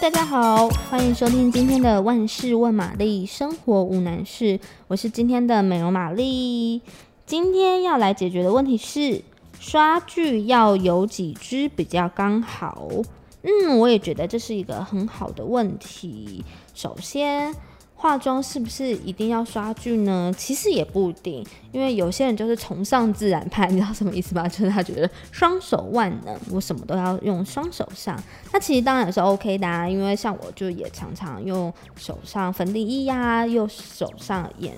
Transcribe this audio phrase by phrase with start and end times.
[0.00, 4.60] 大家好，欢迎收听今天的万事问玛丽，生活无难事。
[4.86, 6.80] 我是今天的美容玛丽。
[7.26, 9.20] 今天要来解决的问题是，
[9.58, 12.88] 刷具要有几支比较刚好？
[13.42, 16.44] 嗯，我也觉得这是一个很好的问题。
[16.74, 17.52] 首先，
[18.00, 20.32] 化妆是不是一定要刷具呢？
[20.38, 24.46] 其实也不一定，因为有些人就是崇尚自然派，你知道什么意思吗？
[24.48, 28.16] 就是他觉得双手万能，我什么都要用双手上。
[28.52, 34.72] 那其实当然也是 OK 的啊，因为像我就也常常用手上粉底液呀，用手上眼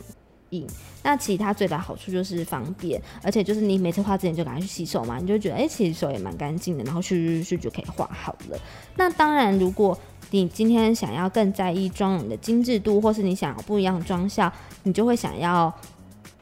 [0.49, 0.67] 影。
[1.03, 8.59] 那其他最大好处就是方便，而且就是你每次画之前就赶快去洗手嘛，你就觉得哎、其实手也蛮干净的，然后去去去就可以画好了。
[8.97, 9.99] 那当然，如果
[10.31, 14.53] 你今天想要更在意妆容的精致度，或是你想要不一样的妆效，
[14.85, 15.73] 你就会想要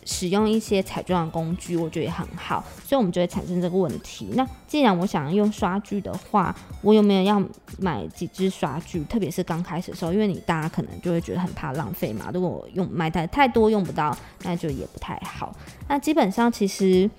[0.05, 4.29] 使用一些彩妆的工具，我觉得也很好，所以我们就会产生这个问题。
[4.35, 7.43] 那既然我想要用刷具的话，我有没有要
[7.79, 9.03] 买几支刷具？
[9.05, 12.31] 特别是刚开始的时候，因为你大家可能就会觉得很怕浪费嘛。
[12.33, 15.55] 如果我用买的太多用不到，那就也不太好。
[15.89, 17.11] 那基本上其实。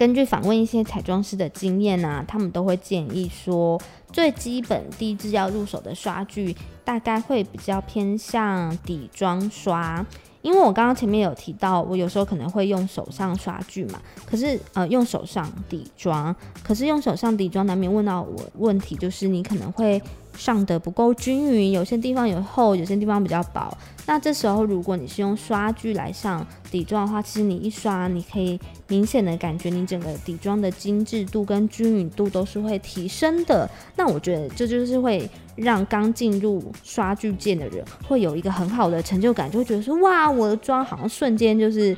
[0.00, 3.78] 根据访问一些彩妆师的经验呢、啊，他们都会建议说，
[4.10, 10.02] 最基本第一支要入手的刷具，大概会比较偏向底妆刷。
[10.40, 20.00] 因为我刚刚前面有提到，我有时候可能会用手上刷具嘛，可是呃用手上底妆，可是用手上底妆难免问到我问题，就是你可能会
[20.36, 23.76] 上得不够均匀，有些地方有厚，有些地方比较薄。
[24.06, 28.58] 那这时候如果你是用刷具来上底妆的话，其实你一刷，你可以
[28.88, 33.70] 明显的感觉你整个底妆的精致度跟均匀度都是会提升的。
[33.96, 35.28] 那我觉得这就是会。
[35.56, 41.94] 让刚进入刷具界的人会有一个很好的成就感，就会觉得说哇，我的妆好像瞬间就是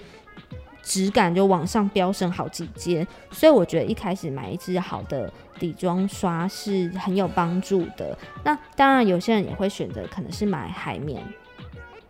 [0.82, 3.06] 质感就往上飙升好几阶。
[3.30, 8.16] 所以我觉得一开始买一支好的底妆刷是很有帮助的。
[8.44, 11.22] 那当然，有些人也会选择可能是买海绵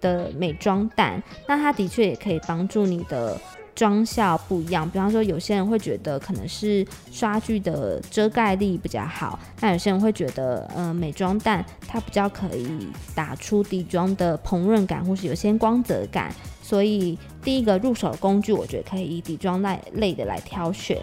[0.00, 3.40] 的美妆蛋，那它的确也可以帮助你的。
[3.74, 16.32] 妆效不一样，比方说有些人会觉得可能是刷具的遮盖力比较好，那有些人会觉得，呃，美妆蛋它比较可以打出底妆的蓬润感，或是有些光泽感。
[16.62, 20.96] 所以第一个入手工具，我觉得可以以底妆类类的来挑选。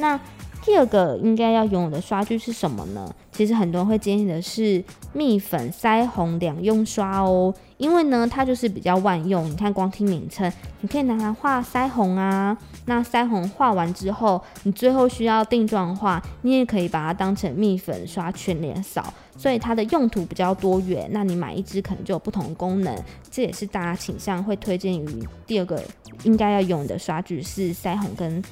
[0.00, 0.18] 那
[0.62, 3.14] 第二个应该要拥有的刷具是什么呢？
[3.32, 4.84] 其实很多人会建议的是
[5.14, 9.50] 蜜粉腮红两用刷哦，因为呢它就是比较万用。
[9.50, 10.52] 你看光听名称，
[10.82, 12.56] 你可以拿来画腮红啊。
[12.84, 19.14] 那腮红画完之后，你最后需要定妆的话，你也可以把它当成蜜粉刷全脸扫。
[19.38, 21.08] 所以它的用途比较多元。
[21.10, 22.94] 那你买一支可能就有不同的功能。
[23.30, 25.82] 这也是大家倾向会推荐于第二个
[26.24, 28.42] 应该要用的刷具是腮红跟。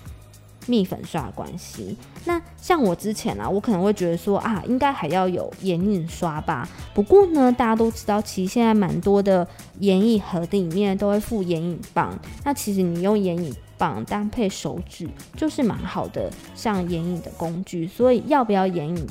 [0.68, 1.96] 蜜粉刷关系，
[2.26, 6.68] 那像我之前啊，我可能会觉得说啊，应该还要有眼影刷吧。
[6.94, 9.48] 不过呢，大家都知道，其实现在蛮多的
[9.80, 12.18] 眼影盒里面都会附眼影棒。
[12.44, 17.86] 那其实你用眼影棒搭配手指，就是蛮好的像眼影的工具。
[17.86, 19.06] 所以要不要眼影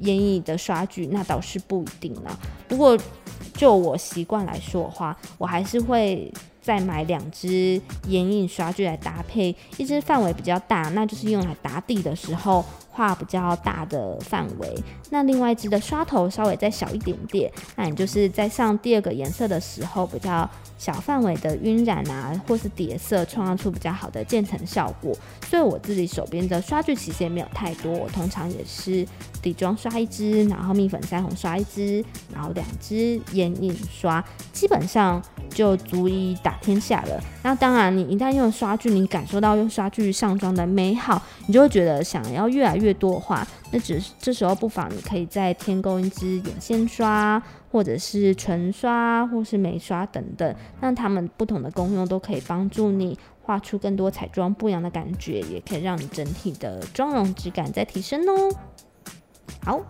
[0.00, 2.36] 眼影的刷具，那倒是不一定啦。
[2.66, 2.98] 不过
[3.54, 6.32] 就我习惯来说的话，我还是会。
[6.66, 14.74] 再买两支眼影刷具来搭配，一支范围比较大，那就是用来打底的时候画比较大的范围。
[15.10, 25.16] 那另外一支的刷头稍微再小一点点，那你就是在上第二个颜色的时候比较小范围的晕染啊，或是叠色，创造出比较好的渐层效果。
[25.48, 29.06] 所以我自己手边的刷具其实也没有太多，我通常也是
[29.40, 37.22] 底妆刷一支，然后蜜粉腮红刷一支，然后两支眼影刷，基本上就足以打天下了。
[37.42, 50.54] 那当然，你一旦用刷具，你感受到用刷具上妆的美好，你就会觉得想要越来越多的话，那只这时候不妨你可以再添购一支眼线刷，或者是唇刷，或是眉刷等等。
[50.80, 58.54] 那它们不同的功用都可以帮助你画出更多彩妆不一样的感觉，也可以让你整体的妆容质感再提升哦。
[59.64, 59.80] 好。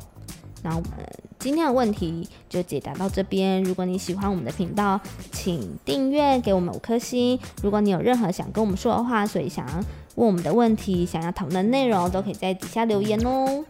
[0.63, 0.91] 那我们
[1.39, 3.63] 今天的问题就解答到这边。
[3.63, 5.01] 如果你喜欢我们的频道，
[5.31, 7.39] 请订阅，给我们五颗星。
[7.63, 9.75] 如果你有任何想跟我们说的话，所以想要
[10.17, 13.65] 问我们的问题，想要讨论的内容，都可以在底下留言哦。